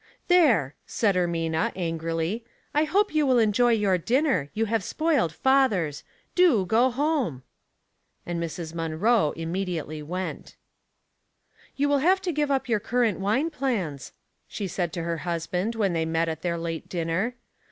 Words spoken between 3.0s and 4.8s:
you will enjoy your dinner; you